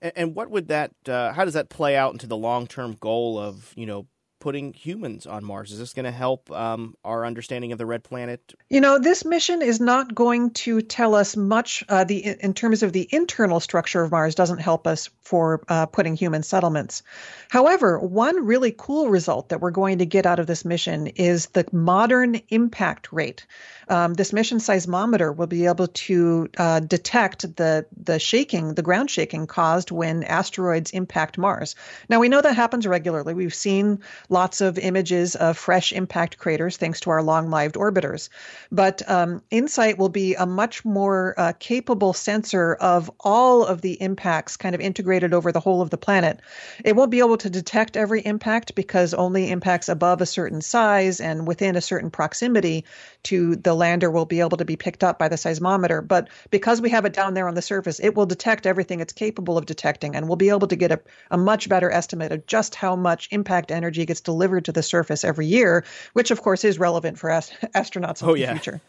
And, 0.00 0.34
what 0.34 0.50
would 0.50 0.68
that? 0.68 0.92
Uh, 1.06 1.32
how 1.32 1.44
does 1.44 1.54
that 1.54 1.68
play 1.68 1.94
out 1.94 2.12
into 2.12 2.26
the 2.26 2.36
long-term 2.36 2.96
goal 3.00 3.38
of 3.38 3.70
you 3.76 3.84
know 3.84 4.06
putting 4.40 4.72
humans 4.72 5.26
on 5.26 5.44
Mars? 5.44 5.70
Is 5.70 5.78
this 5.78 5.92
going 5.92 6.04
to 6.04 6.10
help 6.10 6.50
um, 6.50 6.96
our 7.04 7.24
understanding 7.24 7.72
of 7.72 7.78
the 7.78 7.86
red 7.86 8.02
planet? 8.02 8.54
You 8.68 8.80
know, 8.80 8.98
this 8.98 9.24
mission 9.24 9.62
is 9.62 9.80
not 9.80 10.14
going 10.14 10.50
to 10.50 10.80
tell 10.80 11.14
us 11.14 11.36
much. 11.36 11.84
Uh, 11.88 12.04
the 12.04 12.36
in 12.40 12.54
terms 12.54 12.82
of 12.82 12.92
the 12.92 13.08
internal 13.12 13.60
structure 13.60 14.02
of 14.02 14.10
Mars, 14.10 14.34
doesn't 14.34 14.58
help 14.58 14.86
us 14.86 15.08
for 15.20 15.62
uh, 15.68 15.86
putting 15.86 16.16
human 16.16 16.42
settlements. 16.42 17.02
However, 17.50 17.98
one 17.98 18.44
really 18.44 18.74
cool 18.76 19.10
result 19.10 19.50
that 19.50 19.60
we're 19.60 19.70
going 19.70 19.98
to 19.98 20.06
get 20.06 20.26
out 20.26 20.38
of 20.38 20.46
this 20.46 20.64
mission 20.64 21.08
is 21.08 21.46
the 21.46 21.66
modern 21.72 22.40
impact 22.48 23.12
rate. 23.12 23.46
Um, 23.88 24.14
this 24.14 24.32
mission 24.32 24.58
seismometer 24.58 25.34
will 25.34 25.48
be 25.48 25.66
able 25.66 25.88
to 25.88 26.48
uh, 26.56 26.80
detect 26.80 27.56
the 27.56 27.86
the 27.96 28.18
shaking, 28.18 28.74
the 28.74 28.82
ground 28.82 29.10
shaking 29.10 29.46
caused 29.46 29.90
when 29.90 30.22
asteroids 30.24 30.92
impact 30.92 31.38
Mars. 31.38 31.74
Now 32.08 32.20
we 32.20 32.28
know 32.28 32.40
that 32.40 32.54
happens 32.54 32.86
regularly. 32.86 33.34
We've 33.34 33.54
seen 33.54 34.00
lots 34.30 34.60
of 34.60 34.78
images 34.78 35.34
of 35.34 35.58
fresh 35.58 35.92
impact 35.92 36.38
craters 36.38 36.76
thanks 36.76 37.00
to 37.00 37.10
our 37.10 37.22
long 37.22 37.50
lived 37.50 37.74
orbiters. 37.74 38.28
But 38.70 39.08
um, 39.10 39.42
InSight 39.50 39.98
will 39.98 40.08
be 40.08 40.34
a 40.36 40.46
much 40.46 40.84
more 40.84 41.34
uh, 41.36 41.52
capable 41.58 42.12
sensor 42.12 42.74
of 42.74 43.10
all 43.20 43.64
of 43.64 43.80
the 43.80 44.00
impacts 44.00 44.56
kind 44.56 44.74
of 44.74 44.80
integrated 44.80 45.34
over 45.34 45.50
the 45.50 45.60
whole 45.60 45.82
of 45.82 45.90
the 45.90 45.98
planet. 45.98 46.40
It 46.84 46.94
won't 46.94 47.10
be 47.10 47.18
able 47.18 47.38
to 47.38 47.50
detect 47.50 47.96
every 47.96 48.24
impact 48.24 48.74
because 48.76 49.12
only 49.14 49.50
impacts 49.50 49.88
above 49.88 50.20
a 50.20 50.26
certain 50.26 50.60
size 50.60 51.20
and 51.20 51.46
within 51.46 51.74
a 51.74 51.80
certain 51.80 52.10
proximity 52.10 52.84
to 53.24 53.56
the 53.56 53.74
lander 53.74 54.10
will 54.10 54.26
be 54.26 54.40
able 54.40 54.56
to 54.58 54.64
be 54.64 54.76
picked 54.76 55.02
up 55.02 55.18
by 55.18 55.28
the 55.28 55.36
seismometer. 55.36 56.06
But 56.06 56.28
because 56.50 56.80
we 56.80 56.90
have 56.90 57.04
it 57.04 57.12
down 57.12 57.34
there 57.34 57.48
on 57.48 57.54
the 57.54 57.62
surface, 57.62 57.98
it 57.98 58.14
will 58.14 58.26
detect 58.26 58.66
everything 58.66 59.00
it's 59.00 59.12
capable 59.12 59.58
of 59.58 59.66
detecting 59.66 60.14
and 60.14 60.28
we'll 60.28 60.36
be 60.36 60.50
able 60.50 60.68
to 60.68 60.76
get 60.76 60.92
a, 60.92 61.00
a 61.32 61.36
much 61.36 61.68
better 61.68 61.90
estimate 61.90 62.30
of 62.30 62.46
just 62.46 62.76
how 62.76 62.94
much 62.94 63.28
impact 63.32 63.72
energy 63.72 64.06
gets 64.06 64.19
delivered 64.20 64.64
to 64.66 64.72
the 64.72 64.82
surface 64.82 65.24
every 65.24 65.46
year, 65.46 65.84
which 66.12 66.30
of 66.30 66.42
course 66.42 66.64
is 66.64 66.78
relevant 66.78 67.18
for 67.18 67.30
ast- 67.30 67.54
astronauts 67.74 68.22
in 68.22 68.28
oh, 68.28 68.34
the 68.34 68.40
yeah. 68.40 68.52
future. 68.52 68.80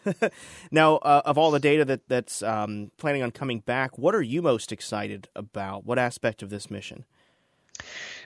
now, 0.70 0.96
uh, 0.96 1.22
of 1.24 1.38
all 1.38 1.50
the 1.50 1.60
data 1.60 1.84
that 1.84 2.08
that's 2.08 2.42
um, 2.42 2.90
planning 2.96 3.22
on 3.22 3.30
coming 3.30 3.60
back, 3.60 3.98
what 3.98 4.14
are 4.14 4.22
you 4.22 4.42
most 4.42 4.72
excited 4.72 5.28
about? 5.34 5.84
What 5.84 5.98
aspect 5.98 6.42
of 6.42 6.50
this 6.50 6.70
mission? 6.70 7.04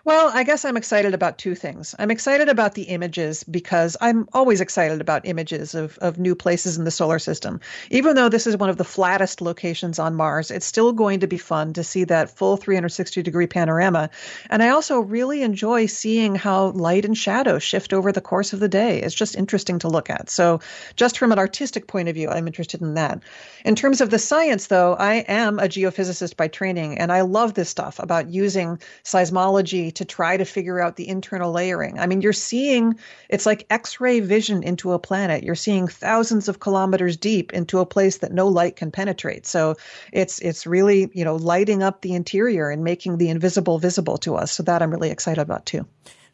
Well, 0.06 0.30
I 0.32 0.44
guess 0.44 0.64
I'm 0.64 0.76
excited 0.76 1.14
about 1.14 1.36
two 1.36 1.56
things. 1.56 1.92
I'm 1.98 2.12
excited 2.12 2.48
about 2.48 2.74
the 2.74 2.84
images 2.84 3.42
because 3.42 3.96
I'm 4.00 4.28
always 4.32 4.60
excited 4.60 5.00
about 5.00 5.26
images 5.26 5.74
of, 5.74 5.98
of 5.98 6.16
new 6.16 6.36
places 6.36 6.78
in 6.78 6.84
the 6.84 6.92
solar 6.92 7.18
system. 7.18 7.58
Even 7.90 8.14
though 8.14 8.28
this 8.28 8.46
is 8.46 8.56
one 8.56 8.70
of 8.70 8.76
the 8.76 8.84
flattest 8.84 9.40
locations 9.40 9.98
on 9.98 10.14
Mars, 10.14 10.52
it's 10.52 10.64
still 10.64 10.92
going 10.92 11.18
to 11.18 11.26
be 11.26 11.38
fun 11.38 11.72
to 11.72 11.82
see 11.82 12.04
that 12.04 12.30
full 12.30 12.56
360 12.56 13.20
degree 13.20 13.48
panorama. 13.48 14.08
And 14.48 14.62
I 14.62 14.68
also 14.68 15.00
really 15.00 15.42
enjoy 15.42 15.86
seeing 15.86 16.36
how 16.36 16.66
light 16.66 17.04
and 17.04 17.18
shadow 17.18 17.58
shift 17.58 17.92
over 17.92 18.12
the 18.12 18.20
course 18.20 18.52
of 18.52 18.60
the 18.60 18.68
day. 18.68 19.02
It's 19.02 19.12
just 19.12 19.34
interesting 19.34 19.80
to 19.80 19.88
look 19.88 20.08
at. 20.08 20.30
So, 20.30 20.60
just 20.94 21.18
from 21.18 21.32
an 21.32 21.40
artistic 21.40 21.88
point 21.88 22.08
of 22.08 22.14
view, 22.14 22.28
I'm 22.28 22.46
interested 22.46 22.80
in 22.80 22.94
that. 22.94 23.24
In 23.64 23.74
terms 23.74 24.00
of 24.00 24.10
the 24.10 24.20
science, 24.20 24.68
though, 24.68 24.94
I 24.94 25.24
am 25.26 25.58
a 25.58 25.62
geophysicist 25.62 26.36
by 26.36 26.46
training, 26.46 26.96
and 26.98 27.10
I 27.10 27.22
love 27.22 27.54
this 27.54 27.70
stuff 27.70 27.98
about 27.98 28.28
using 28.28 28.78
seismology 29.02 29.95
to 29.96 30.04
try 30.04 30.36
to 30.36 30.44
figure 30.44 30.80
out 30.80 30.96
the 30.96 31.08
internal 31.08 31.52
layering. 31.52 31.98
I 31.98 32.06
mean, 32.06 32.20
you're 32.20 32.32
seeing 32.32 32.98
it's 33.28 33.46
like 33.46 33.66
X 33.70 34.00
ray 34.00 34.20
vision 34.20 34.62
into 34.62 34.92
a 34.92 34.98
planet. 34.98 35.42
You're 35.42 35.54
seeing 35.54 35.88
thousands 35.88 36.48
of 36.48 36.60
kilometers 36.60 37.16
deep 37.16 37.52
into 37.52 37.80
a 37.80 37.86
place 37.86 38.18
that 38.18 38.32
no 38.32 38.48
light 38.48 38.76
can 38.76 38.90
penetrate. 38.90 39.46
So 39.46 39.76
it's 40.12 40.38
it's 40.40 40.66
really 40.66 41.10
you 41.12 41.24
know 41.24 41.36
lighting 41.36 41.82
up 41.82 42.00
the 42.00 42.14
interior 42.14 42.70
and 42.70 42.84
making 42.84 43.18
the 43.18 43.28
invisible 43.28 43.78
visible 43.78 44.18
to 44.18 44.36
us. 44.36 44.52
So 44.52 44.62
that 44.62 44.82
I'm 44.82 44.90
really 44.90 45.10
excited 45.10 45.40
about 45.40 45.66
too. 45.66 45.86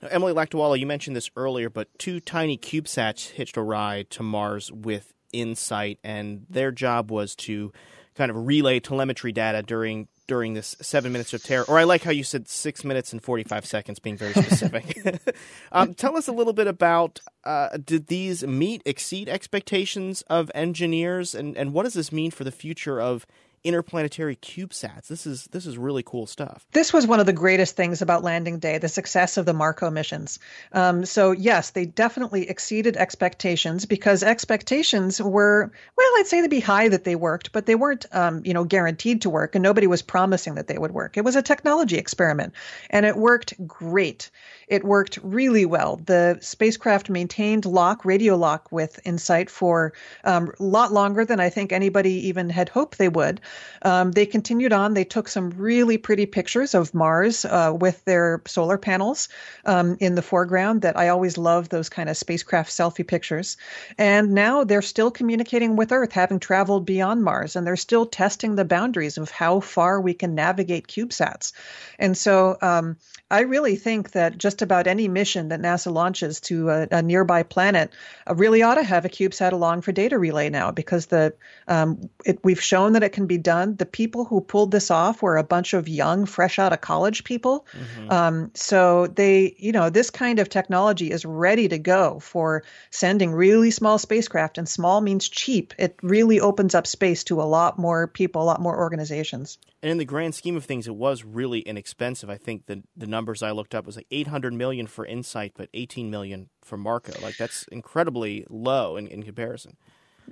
Now, 0.02 0.09
Emily 0.11 0.35
Lakdawalla, 0.35 0.78
you 0.78 0.87
mentioned 0.87 1.14
this 1.14 1.31
earlier, 1.37 1.71
but 1.71 1.88
two 1.99 2.19
tiny 2.19 2.59
CubeSats 2.59 3.31
hitched 3.31 3.57
a 3.57 3.62
ride 3.62 4.11
to 4.11 4.23
Mars 4.25 4.73
with 4.73 5.14
InSight, 5.33 5.99
and 6.02 6.45
their 6.50 6.73
job 6.73 7.11
was 7.11 7.37
to 7.37 7.73
kind 8.14 8.31
of 8.31 8.47
relay 8.47 8.81
telemetry 8.81 9.33
data 9.33 9.62
during 9.62 10.09
during 10.26 10.55
this 10.55 10.76
seven 10.81 11.12
minutes 11.12 11.33
of 11.35 11.43
terror. 11.43 11.64
Or 11.69 11.79
I 11.79 11.85
like 11.85 12.02
how 12.02 12.11
you 12.11 12.25
said 12.25 12.49
six 12.49 12.85
minutes 12.85 13.12
and 13.12 13.23
45 13.23 13.67
seconds, 13.67 13.99
being 13.99 14.17
very 14.17 14.33
specific. 14.33 14.99
um, 15.73 15.95
tell 15.95 16.17
us 16.17 16.29
a 16.29 16.33
little 16.33 16.52
bit 16.52 16.67
about 16.67 17.21
uh, 17.45 17.76
did 17.85 18.07
these 18.07 18.45
meet, 18.45 18.83
exceed 18.85 19.29
expectations 19.29 20.23
of 20.23 20.50
engineers? 20.55 21.35
And, 21.35 21.57
and 21.57 21.73
what 21.73 21.85
does 21.85 21.95
this 21.95 22.12
mean 22.12 22.31
for 22.31 22.45
the 22.45 22.52
future 22.52 23.00
of 23.00 23.26
interplanetary 23.64 24.37
CubeSats. 24.37 25.07
This 25.07 25.26
is 25.26 25.45
this 25.47 25.66
is 25.66 25.78
really 25.78 26.02
cool 26.02 26.26
stuff. 26.26 26.66
This 26.73 26.92
was 26.92 27.07
one 27.07 27.21
of 27.21 27.26
the 27.26 27.33
greatest 27.33 27.76
things 27.76 28.02
about 28.02 28.25
Landing 28.25 28.59
Day, 28.59 28.78
the 28.78 28.88
success 28.88 29.37
of 29.37 29.47
the 29.47 29.52
Marco 29.52 29.90
missions. 29.90 30.38
Um, 30.73 31.04
so 31.04 31.31
yes, 31.31 31.71
they 31.71 31.87
definitely 31.87 32.49
exceeded 32.49 32.97
expectations 32.97 33.87
because 33.87 34.23
expectations 34.23 35.21
were 35.21 35.71
well, 35.97 36.09
I'd 36.19 36.26
say 36.26 36.40
they'd 36.40 36.50
be 36.50 36.61
high 36.61 36.88
that 36.88 37.04
they 37.04 37.14
worked, 37.14 37.52
but 37.52 37.66
they 37.66 37.75
weren't 37.75 38.07
um, 38.12 38.42
you 38.45 38.52
know 38.52 38.64
guaranteed 38.64 39.23
to 39.23 39.31
work, 39.31 39.54
and 39.54 39.62
nobody 39.62 39.87
was 39.87 40.02
promising 40.02 40.57
that 40.57 40.66
they 40.66 40.78
would 40.78 40.92
work. 40.92 41.16
It 41.16 41.25
was 41.25 41.37
a 41.37 41.42
technology 41.42 41.99
experiment, 41.99 42.54
and 42.90 43.07
it 43.07 43.16
worked 43.16 43.54
great. 43.66 44.31
It 44.69 44.85
worked 44.85 45.19
really 45.23 45.66
well. 45.66 46.00
The 46.04 46.38
spacecraft 46.40 47.11
maintained 47.11 47.66
lock, 47.66 48.04
radio 48.04 48.37
lock 48.37 48.73
with 48.73 48.99
InSight 49.04 49.50
for 49.50 49.92
um, 50.25 50.50
a 50.59 50.62
lot 50.62 50.92
longer 50.92 51.25
than 51.25 51.40
I 51.40 51.50
think 51.50 51.73
anybody 51.73 52.28
even 52.28 52.49
had 52.49 52.69
hoped 52.69 52.99
they 52.99 53.09
would. 53.09 53.40
Um, 53.82 54.12
they 54.12 54.26
continued 54.26 54.73
on. 54.73 54.94
They 54.94 55.04
took 55.04 55.28
some 55.28 55.50
really 55.50 55.99
pretty 55.99 56.26
pictures 56.26 56.75
of 56.75 56.94
Mars 56.94 57.44
uh, 57.44 57.75
with 57.78 58.04
their 58.04 58.42
solar 58.47 58.78
panels 58.78 59.28
um, 59.64 59.97
in 60.00 60.14
the 60.14 60.23
foreground. 60.23 60.82
That 60.82 60.97
I 60.97 61.09
always 61.09 61.37
love 61.37 61.68
those 61.68 61.88
kind 61.88 62.09
of 62.09 62.16
spacecraft 62.16 62.71
selfie 62.71 63.06
pictures. 63.06 63.56
And 63.99 64.32
now 64.32 64.64
they're 64.64 64.82
still 64.82 65.11
communicating 65.11 65.76
with 65.76 65.92
Earth, 65.92 66.12
having 66.12 66.38
traveled 66.38 66.87
beyond 66.87 67.25
Mars, 67.25 67.56
and 67.56 67.66
they're 67.66 67.76
still 67.76 68.06
testing 68.06 68.54
the 68.54 68.64
boundaries 68.64 69.18
of 69.18 69.30
how 69.30 69.61
far 69.61 70.00
we 70.00 70.14
can 70.14 70.35
navigate 70.35 70.87
CubeSats. 70.87 71.52
And 71.99 72.16
so 72.16 72.56
um, 72.62 72.97
I 73.30 73.40
really 73.40 73.76
think 73.76 74.12
that 74.12 74.37
just 74.37 74.61
about 74.61 74.87
any 74.87 75.09
mission 75.09 75.49
that 75.49 75.61
NASA 75.61 75.90
launches 75.90 76.40
to 76.42 76.68
a, 76.68 76.88
a 76.90 77.02
nearby 77.02 77.42
planet 77.42 77.90
uh, 78.28 78.35
really 78.35 78.62
ought 78.62 78.75
to 78.75 78.82
have 78.82 79.04
a 79.04 79.09
CubeSat 79.09 79.52
along 79.52 79.80
for 79.80 79.90
data 79.90 80.18
relay 80.18 80.50
now 80.50 80.71
because 80.71 81.06
the 81.06 81.35
um, 81.66 82.11
it, 82.26 82.40
we've 82.44 82.61
shown 82.61 82.92
that 82.92 83.02
it 83.02 83.12
can 83.12 83.26
be 83.26 83.38
done. 83.43 83.77
The 83.77 83.87
people 83.87 84.25
who 84.25 84.41
pulled 84.41 84.71
this 84.71 84.91
off 84.91 85.23
were 85.23 85.37
a 85.37 85.45
bunch 85.45 85.75
of 85.75 85.89
young, 85.89 86.27
fresh 86.27 86.59
out 86.59 86.73
of 86.73 86.81
college 86.81 87.25
people. 87.25 87.67
Mm-hmm. 87.73 88.11
Um, 88.11 88.51
so 88.55 89.07
they, 89.09 89.55
you 89.59 89.73
know, 89.73 89.91
this 89.91 90.11
kind 90.11 90.39
of 90.39 90.49
technology 90.49 91.11
is 91.11 91.25
ready 91.25 91.69
to 91.69 91.79
go 91.79 92.21
for 92.21 92.65
sending 92.91 93.33
really 93.33 93.71
small 93.71 93.99
spacecraft, 93.99 94.59
and 94.59 94.69
small 94.69 95.01
means 95.01 95.29
cheap. 95.29 95.75
It 95.79 95.99
really 96.03 96.41
opens 96.41 96.75
up 96.75 96.87
space 96.87 97.25
to 97.25 97.41
a 97.41 97.45
lot 97.45 97.79
more 97.79 98.07
people, 98.07 98.43
a 98.43 98.45
lot 98.45 98.61
more 98.61 98.79
organizations. 98.79 99.59
And 99.83 99.91
in 99.91 99.99
the 99.99 100.05
grand 100.05 100.35
scheme 100.35 100.57
of 100.57 100.65
things, 100.65 100.87
it 100.87 100.95
was 100.95 101.25
really 101.25 101.61
inexpensive. 101.61 102.31
I 102.31 102.37
think 102.37 102.67
the 102.67 102.83
the 102.97 103.07
numbers 103.07 103.43
I 103.43 103.51
looked 103.51 103.75
up 103.75 103.85
was 103.85 103.97
like 103.97 104.07
800 104.11 104.53
million 104.53 104.87
for 104.87 105.05
InSight, 105.05 105.53
but 105.57 105.69
18 105.75 106.11
million 106.11 106.49
for 106.63 106.77
Marco. 106.77 107.13
Like 107.21 107.37
that's 107.37 107.65
incredibly 107.73 108.47
low 108.49 108.97
in, 108.97 109.09
in 109.09 109.23
comparison. 109.25 109.77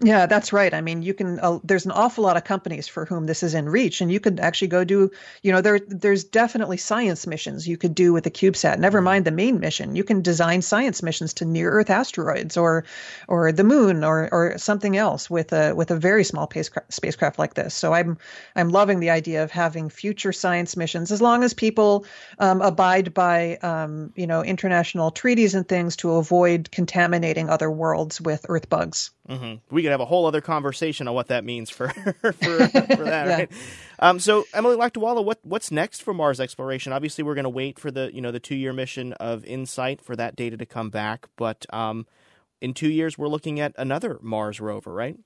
Yeah, 0.03 0.25
that's 0.25 0.53
right. 0.53 0.73
I 0.73 0.81
mean, 0.81 1.03
you 1.03 1.13
can. 1.13 1.39
Uh, 1.41 1.59
there's 1.63 1.85
an 1.85 1.91
awful 1.91 2.25
lot 2.25 2.39
of 2.39 2.45
companies 2.45 2.89
for 2.89 3.05
whom 3.05 3.27
this 3.27 3.43
is 3.43 3.53
in 3.53 3.69
reach, 3.69 4.01
and 4.01 4.11
you 4.11 4.19
could 4.19 4.41
actually 4.41 4.69
go 4.69 4.83
do. 4.83 5.11
You 5.43 5.53
know, 5.53 5.61
there 5.61 5.79
there's 5.79 6.25
definitely 6.25 6.79
science 6.79 7.27
missions 7.27 7.69
you 7.69 7.77
could 7.77 7.95
do 7.95 8.13
with 8.13 8.25
the 8.25 8.31
CubeSat. 8.31 8.79
Never 8.79 8.99
mm-hmm. 8.99 9.05
mind 9.05 9.25
the 9.27 9.31
main 9.31 9.61
mission. 9.61 9.97
You 9.97 10.05
can 10.05 10.23
design 10.23 10.63
science 10.63 11.03
missions 11.03 11.35
to 11.35 11.45
near 11.45 11.71
Earth 11.71 11.91
asteroids 11.91 12.57
or 12.57 12.85
or 13.29 13.53
the 13.53 13.65
moon 13.65 14.03
or 14.03 14.31
or 14.33 14.57
something 14.57 14.97
else 14.97 15.29
with 15.29 15.53
a 15.53 15.75
with 15.75 15.91
a 15.91 15.97
very 15.97 16.25
small 16.25 16.47
spacecraft, 16.47 16.93
spacecraft 16.93 17.39
like 17.39 17.53
this. 17.53 17.75
So 17.75 17.93
I'm 17.93 18.17
I'm 18.57 18.71
loving 18.71 19.01
the 19.01 19.11
idea 19.11 19.45
of 19.45 19.51
having 19.51 19.91
future 19.91 20.33
science 20.33 20.79
missions 20.79 21.13
as 21.13 21.21
long 21.21 21.45
as 21.45 21.53
people 21.53 22.07
um, 22.39 22.63
abide 22.63 23.13
by 23.13 23.57
um, 23.57 24.15
you 24.17 24.27
know 24.27 24.43
international 24.43 25.11
treaties 25.11 25.55
and 25.55 25.69
things 25.69 25.97
to 25.97 26.13
avoid 26.13 26.71
contaminating 26.71 27.51
other 27.51 27.71
worlds 27.71 28.19
with 28.19 28.47
Earth 28.49 28.71
bugs. 28.71 29.11
Mm-hmm. 29.29 29.75
We 29.75 29.80
could 29.83 29.91
have 29.91 30.01
a 30.01 30.07
whole 30.07 30.27
other 30.27 30.41
conversation 30.41 31.09
on 31.09 31.15
what 31.15 31.29
that 31.29 31.45
means 31.45 31.71
for 31.71 31.89
for, 32.21 32.33
for 32.33 32.49
that, 32.65 33.27
yeah. 33.27 33.35
right? 33.35 33.53
Um, 33.99 34.19
so, 34.19 34.45
Emily 34.55 34.77
Lakdawalla, 34.77 35.25
what 35.25 35.39
what's 35.43 35.71
next 35.71 36.03
for 36.03 36.15
Mars 36.15 36.41
exploration? 36.41 36.93
Obviously, 36.93 37.25
we're 37.25 37.35
going 37.35 37.45
to 37.45 37.51
wait 37.51 37.79
for 37.79 37.91
the 37.91 38.11
you 38.13 38.21
know 38.21 38.31
the 38.31 38.41
two 38.41 38.57
year 38.57 38.73
mission 38.73 39.13
of 39.15 39.45
InSight 39.45 40.01
for 40.01 40.17
that 40.17 40.37
data 40.37 40.57
to 40.57 40.67
come 40.67 40.91
back, 40.91 41.29
but 41.37 41.67
um, 41.73 42.07
in 42.61 42.75
two 42.75 42.91
years, 42.91 43.17
we're 43.17 43.29
looking 43.29 43.59
at 43.61 43.75
another 43.79 44.19
Mars 44.23 44.61
rover, 44.61 44.93
right? 44.93 45.17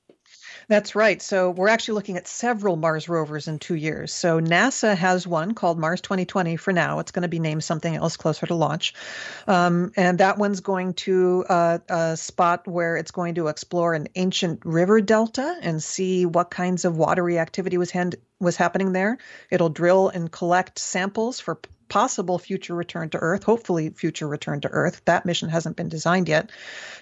That's 0.69 0.95
right. 0.95 1.21
So 1.21 1.50
we're 1.50 1.69
actually 1.69 1.95
looking 1.95 2.16
at 2.16 2.26
several 2.26 2.76
Mars 2.76 3.09
rovers 3.09 3.49
in 3.49 3.59
two 3.59 3.75
years. 3.75 4.12
So 4.12 4.40
NASA 4.40 4.97
has 4.97 5.26
one 5.26 5.54
called 5.54 5.78
Mars 5.78 6.00
2020 6.00 6.57
for 6.57 6.73
now. 6.73 7.00
It's 7.00 7.11
going 7.11 7.23
to 7.23 7.28
be 7.28 7.38
named 7.38 7.64
something 7.64 7.95
else 7.95 8.16
closer 8.16 8.47
to 8.47 8.54
launch. 8.54 8.95
Um, 9.47 9.93
and 9.97 10.19
that 10.19 10.38
one's 10.38 10.61
going 10.61 10.95
to 10.95 11.45
uh, 11.49 11.78
a 11.88 12.16
spot 12.16 12.66
where 12.66 12.97
it's 12.97 13.11
going 13.11 13.35
to 13.35 13.49
explore 13.49 13.95
an 13.95 14.09
ancient 14.14 14.64
river 14.64 15.00
delta 15.00 15.59
and 15.61 15.83
see 15.83 16.25
what 16.25 16.50
kinds 16.50 16.85
of 16.85 16.97
watery 16.97 17.38
activity 17.38 17.76
was 17.76 17.90
hand- 17.90 18.16
was 18.40 18.57
happening 18.57 18.93
there. 18.93 19.19
It'll 19.50 19.69
drill 19.69 20.09
and 20.09 20.31
collect 20.31 20.78
samples 20.78 21.40
for 21.40 21.59
possible 21.88 22.38
future 22.38 22.75
return 22.75 23.11
to 23.11 23.19
Earth, 23.19 23.45
hopefully, 23.45 23.91
future 23.91 24.26
return 24.26 24.61
to 24.62 24.69
Earth. 24.69 25.03
That 25.05 25.26
mission 25.26 25.49
hasn't 25.49 25.76
been 25.76 25.88
designed 25.88 26.29
yet. 26.29 26.50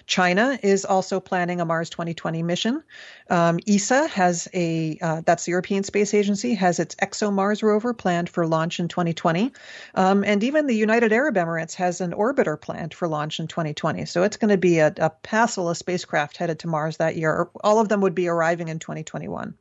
China 0.05 0.57
is 0.61 0.85
also 0.85 1.19
planning 1.19 1.61
a 1.61 1.65
Mars 1.65 1.89
2020 1.89 2.43
mission. 2.43 2.83
Um, 3.29 3.59
ESA 3.67 4.07
has 4.07 4.47
a, 4.53 4.97
uh, 5.01 5.21
that's 5.25 5.45
the 5.45 5.51
European 5.51 5.83
Space 5.83 6.13
Agency, 6.13 6.53
has 6.55 6.79
its 6.79 6.95
ExoMars 6.95 7.63
rover 7.63 7.93
planned 7.93 8.29
for 8.29 8.45
launch 8.45 8.79
in 8.79 8.87
2020. 8.87 9.51
Um, 9.95 10.23
and 10.23 10.43
even 10.43 10.67
the 10.67 10.75
United 10.75 11.13
Arab 11.13 11.35
Emirates 11.35 11.75
has 11.75 12.01
an 12.01 12.11
orbiter 12.11 12.59
planned 12.59 12.93
for 12.93 13.07
launch 13.07 13.39
in 13.39 13.47
2020. 13.47 14.05
So 14.05 14.23
it's 14.23 14.37
going 14.37 14.49
to 14.49 14.57
be 14.57 14.79
a, 14.79 14.93
a 14.97 15.09
passel 15.09 15.69
of 15.69 15.77
spacecraft 15.77 16.37
headed 16.37 16.59
to 16.59 16.67
Mars 16.67 16.97
that 16.97 17.15
year. 17.15 17.49
All 17.63 17.79
of 17.79 17.89
them 17.89 18.01
would 18.01 18.15
be 18.15 18.27
arriving 18.27 18.67
in 18.67 18.79
2021. 18.79 19.55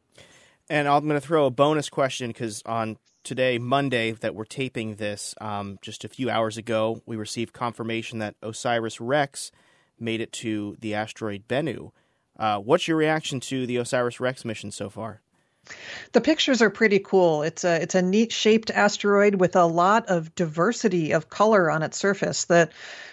And 0.70 0.88
I'm 0.88 1.06
going 1.06 1.20
to 1.20 1.26
throw 1.26 1.46
a 1.46 1.50
bonus 1.50 1.88
question 1.88 2.28
because 2.28 2.62
on 2.64 2.96
today, 3.22 3.58
Monday, 3.58 4.12
that 4.12 4.34
we're 4.34 4.44
taping 4.44 4.96
this, 4.96 5.34
um, 5.40 5.78
just 5.82 6.04
a 6.04 6.08
few 6.08 6.30
hours 6.30 6.56
ago, 6.56 7.02
we 7.06 7.16
received 7.16 7.52
confirmation 7.52 8.18
that 8.18 8.36
OSIRIS 8.42 9.00
REx 9.00 9.50
made 9.98 10.20
it 10.20 10.32
to 10.32 10.76
the 10.80 10.94
asteroid 10.94 11.46
Bennu. 11.48 11.92
Uh, 12.38 12.58
what's 12.58 12.88
your 12.88 12.96
reaction 12.96 13.40
to 13.40 13.66
the 13.66 13.76
OSIRIS 13.76 14.20
REx 14.20 14.44
mission 14.44 14.70
so 14.70 14.88
far? 14.88 15.20
The 16.10 16.20
pictures 16.20 16.60
are 16.60 16.70
pretty 16.70 16.98
cool. 16.98 17.42
It's 17.42 17.62
a 17.62 17.80
it's 17.80 17.94
a 17.94 18.02
neat 18.02 18.32
shaped 18.32 18.70
asteroid 18.70 19.36
with 19.36 19.54
a 19.54 19.64
lot 19.64 20.08
of 20.08 20.34
diversity 20.34 21.12
of 21.12 21.28
color 21.28 21.70
on 21.70 21.84
its 21.84 21.96
surface. 21.96 22.46
That 22.46 22.72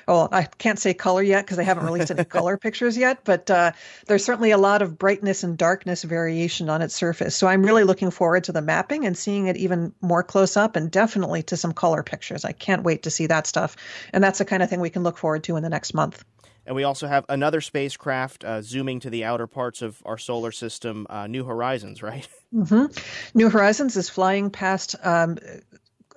well, 0.10 0.28
I 0.32 0.44
can't 0.44 0.80
say 0.80 0.96
color 0.96 1.22
yet 1.22 1.46
because 1.46 1.58
they 1.58 1.64
haven't 1.64 1.86
released 1.86 2.10
any 2.10 2.26
color 2.26 2.58
pictures 2.66 2.98
yet, 2.98 3.20
but 3.24 3.50
uh, 3.52 3.74
there's 4.08 4.26
certainly 4.26 4.50
a 4.50 4.58
lot 4.58 4.82
of 4.82 4.98
brightness 4.98 5.44
and 5.44 5.56
darkness 5.56 6.04
variation 6.04 6.68
on 6.68 6.82
its 6.82 6.96
surface. 6.96 7.36
So 7.36 7.46
I'm 7.46 7.64
really 7.64 7.84
looking 7.84 8.10
forward 8.10 8.46
to 8.46 8.52
the 8.52 8.62
mapping 8.62 9.06
and 9.06 9.16
seeing 9.16 9.46
it 9.46 9.56
even 9.58 9.94
more 10.02 10.24
close 10.24 10.58
up, 10.58 10.76
and 10.76 10.90
definitely 10.90 11.44
to 11.44 11.58
some 11.58 11.74
color 11.74 12.02
pictures. 12.02 12.44
I 12.44 12.54
can't 12.54 12.82
wait 12.82 13.04
to 13.04 13.12
see 13.12 13.28
that 13.28 13.46
stuff, 13.46 13.76
and 14.12 14.24
that's 14.24 14.40
the 14.40 14.46
kind 14.46 14.64
of 14.64 14.70
thing 14.70 14.82
we 14.82 14.90
can 14.90 15.04
look 15.04 15.18
forward 15.18 15.44
to 15.44 15.56
in 15.58 15.64
the 15.64 15.70
next 15.70 15.94
month. 15.94 16.24
And 16.66 16.76
we 16.76 16.84
also 16.84 17.08
have 17.08 17.26
another 17.30 17.62
spacecraft 17.62 18.44
uh, 18.44 18.62
zooming 18.62 19.00
to 19.02 19.10
the 19.10 19.26
outer 19.26 19.48
parts 19.48 19.82
of 19.82 20.02
our 20.06 20.18
solar 20.18 20.52
system, 20.52 21.06
uh, 21.10 21.28
New 21.28 21.44
Horizons, 21.44 22.02
right? 22.04 22.28
Mm-hmm. 22.54 23.38
New 23.38 23.50
Horizons 23.50 23.96
is 23.96 24.10
flying 24.10 24.50
past 24.50 24.96
um, 25.04 25.38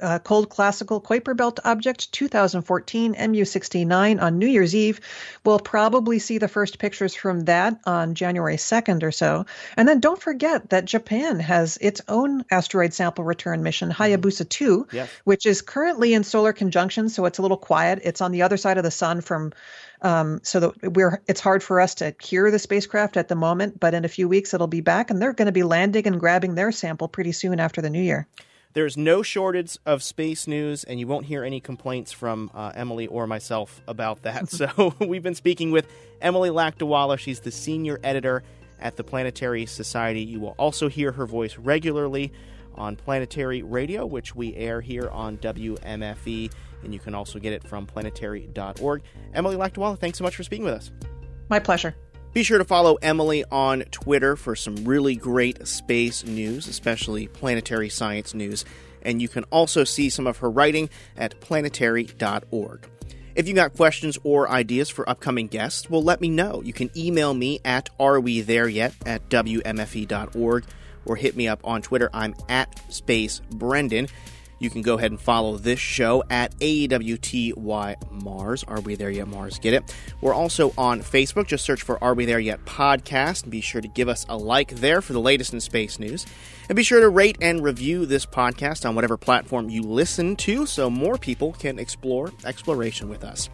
uh, 0.02 0.18
Cold 0.18 0.49
Classical 0.49 1.00
Kuiper 1.00 1.37
Belt 1.37 1.61
Object 1.64 2.12
2014 2.12 3.14
MU69 3.14 4.21
on 4.21 4.38
New 4.38 4.47
Year's 4.47 4.75
Eve. 4.75 5.00
We'll 5.44 5.59
probably 5.59 6.18
see 6.18 6.38
the 6.38 6.49
first 6.49 6.78
pictures 6.78 7.14
from 7.14 7.44
that 7.44 7.78
on 7.87 8.14
January 8.14 8.56
2nd 8.56 9.02
or 9.02 9.12
so. 9.12 9.47
And 9.76 9.88
then 9.88 10.00
don't 10.00 10.21
forget 10.21 10.71
that 10.71 10.85
Japan 10.85 11.38
has 11.40 11.78
its 11.80 12.02
own 12.09 12.44
asteroid 12.50 12.92
sample 12.92 13.25
return 13.25 13.62
mission, 13.62 13.90
Hayabusa 13.90 14.49
2, 14.49 14.88
yes. 14.92 15.09
which 15.25 15.47
is 15.47 15.62
currently 15.62 16.14
in 16.14 16.25
solar 16.25 16.52
conjunction, 16.52 17.09
so 17.09 17.25
it's 17.25 17.38
a 17.38 17.42
little 17.42 17.56
quiet. 17.56 18.00
It's 18.02 18.21
on 18.21 18.32
the 18.32 18.42
other 18.42 18.56
side 18.56 18.78
of 18.78 18.85
the 18.85 18.90
sun 18.90 19.21
from 19.21 19.52
um, 20.02 20.40
so 20.42 20.61
that 20.61 20.92
we're 20.94 21.23
it's 21.28 21.40
hard 21.40 21.62
for 21.62 21.80
us 21.80 21.97
to 21.97 22.14
hear 22.21 22.50
the 22.50 22.59
spacecraft 22.59 23.16
at 23.16 23.28
the 23.28 23.37
moment, 23.37 23.78
but 23.78 23.94
in 23.94 24.04
a 24.04 24.09
few 24.09 24.28
weeks 24.28 24.52
it'll 24.52 24.66
be 24.66 24.80
back, 24.80 25.11
and 25.11 25.23
they're 25.23 25.32
going 25.32 25.47
to 25.47 25.52
be 25.52 25.62
landing 25.62 26.06
and 26.06 26.18
grabbing 26.18 26.54
their 26.54 26.73
sample 26.73 27.09
pretty 27.09 27.32
soon 27.32 27.61
after 27.61 27.80
the 27.80 27.90
new 27.90 28.02
year. 28.02 28.26
There's 28.75 28.97
no 28.97 29.23
shortage 29.23 29.76
of 29.85 30.02
space 30.02 30.47
news, 30.47 30.85
and 30.85 30.99
you 30.99 31.07
won't 31.07 31.26
hear 31.26 31.45
any 31.45 31.61
complaints 31.61 32.12
from 32.12 32.50
uh, 32.55 32.73
Emily 32.75 33.07
or 33.07 33.26
myself 33.26 33.81
about 33.87 34.23
that. 34.23 34.49
so 34.50 34.95
we've 35.00 35.23
been 35.23 35.35
speaking 35.35 35.71
with 35.71 35.87
Emily 36.21 36.50
Lakdawalla. 36.50 37.19
She's 37.19 37.41
the 37.41 37.50
senior 37.50 38.00
editor 38.02 38.43
at 38.81 38.97
the 38.97 39.05
Planetary 39.05 39.67
Society. 39.67 40.23
You 40.23 40.41
will 40.41 40.55
also 40.59 40.88
hear 40.88 41.12
her 41.12 41.26
voice 41.26 41.57
regularly 41.59 42.33
on 42.75 42.97
Planetary 42.97 43.62
Radio, 43.62 44.07
which 44.07 44.35
we 44.35 44.55
air 44.57 44.81
here 44.81 45.09
on 45.11 45.37
WMFE 45.38 46.50
and 46.83 46.93
you 46.93 47.00
can 47.00 47.14
also 47.14 47.38
get 47.38 47.52
it 47.52 47.64
from 47.64 47.87
planetary.org. 47.87 49.02
Emily 49.35 49.57
Lakdawalla, 49.57 49.99
thanks 49.99 50.19
so 50.19 50.25
much 50.25 50.37
for 50.37 50.43
speaking 50.43 50.64
with 50.64 50.75
us. 50.75 50.91
My 51.49 51.59
pleasure. 51.59 51.95
Be 52.33 52.43
sure 52.43 52.57
to 52.57 52.65
follow 52.65 52.95
Emily 53.03 53.45
on 53.51 53.83
Twitter 53.91 54.37
for 54.37 54.57
some 54.57 54.87
really 54.87 55.17
great 55.17 55.67
space 55.69 56.25
news, 56.25 56.67
especially 56.67 57.27
planetary 57.29 57.91
science 57.91 58.33
news. 58.33 58.65
And 59.03 59.21
you 59.21 59.29
can 59.29 59.45
also 59.45 59.85
see 59.85 60.09
some 60.09 60.27
of 60.27 60.39
her 60.39 60.49
writing 60.49 60.89
at 61.15 61.39
planetary.org. 61.41 62.87
If 63.35 63.49
you 63.49 63.55
got 63.55 63.75
questions 63.75 64.17
or 64.25 64.49
ideas 64.49 64.89
for 64.89 65.09
upcoming 65.09 65.49
guests, 65.49 65.91
well, 65.91 66.03
let 66.03 66.23
me 66.23 66.31
know. 66.31 66.62
You 66.65 66.73
can 66.73 66.91
email 66.97 67.35
me 67.35 67.61
at 67.67 67.91
arewethereyet 67.99 68.95
at 69.05 69.29
wmfe.org 69.29 70.65
or 71.05 71.17
hit 71.17 71.37
me 71.37 71.49
up 71.49 71.61
on 71.65 71.83
Twitter. 71.83 72.09
I'm 72.15 72.35
at 72.49 72.81
Space 72.93 73.41
Brendan. 73.51 74.09
You 74.62 74.71
can 74.71 74.83
go 74.83 74.97
ahead 74.97 75.11
and 75.11 75.21
follow 75.21 75.57
this 75.57 75.81
show 75.81 76.23
at 76.31 76.57
AWTY 76.61 77.97
Mars. 78.12 78.62
Are 78.69 78.81
we 78.81 78.95
there 78.95 79.11
yet, 79.11 79.26
Mars? 79.26 79.59
Get 79.59 79.75
it? 79.75 79.97
We're 80.21 80.35
also 80.35 80.73
on 80.78 81.00
Facebook. 81.00 81.49
Just 81.49 81.64
search 81.64 81.83
for 81.83 82.02
Are 82.02 82.14
We 82.14 82.26
There 82.26 82.38
Yet 82.38 82.64
podcast 82.64 83.42
and 83.42 83.50
be 83.50 83.61
sure 83.61 83.81
to 83.81 83.88
give 83.88 84.09
us 84.09 84.25
a 84.28 84.37
like 84.37 84.76
there 84.76 85.02
for 85.02 85.14
the 85.14 85.21
latest 85.21 85.52
in 85.52 85.59
space 85.59 85.99
news. 85.99 86.26
And 86.69 86.76
be 86.76 86.85
sure 86.85 87.00
to 87.00 87.09
rate 87.09 87.38
and 87.40 87.61
review 87.61 88.07
this 88.07 88.25
podcast 88.25 88.88
on 88.88 88.95
whatever 88.95 89.16
platform 89.16 89.69
you 89.69 89.83
listen 89.83 90.37
to 90.37 90.64
so 90.66 90.88
more 90.88 91.19
people 91.19 91.54
can 91.54 91.81
explore 91.81 92.31
exploration 92.45 93.09
with 93.09 93.25
us. 93.25 93.50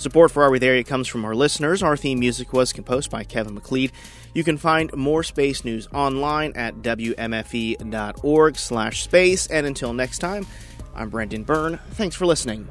Support 0.00 0.30
for 0.30 0.42
Are 0.42 0.50
We 0.50 0.58
There 0.58 0.74
Yet 0.74 0.86
comes 0.86 1.08
from 1.08 1.26
our 1.26 1.34
listeners. 1.34 1.82
Our 1.82 1.94
theme 1.94 2.20
music 2.20 2.54
was 2.54 2.72
composed 2.72 3.10
by 3.10 3.22
Kevin 3.22 3.52
MacLeod. 3.52 3.92
You 4.32 4.42
can 4.42 4.56
find 4.56 4.90
more 4.94 5.22
space 5.22 5.62
news 5.62 5.88
online 5.92 6.54
at 6.56 6.76
wmfe.org 6.76 8.56
slash 8.56 9.02
space. 9.02 9.46
And 9.48 9.66
until 9.66 9.92
next 9.92 10.20
time, 10.20 10.46
I'm 10.94 11.10
Brendan 11.10 11.42
Byrne. 11.42 11.78
Thanks 11.90 12.16
for 12.16 12.24
listening. 12.24 12.66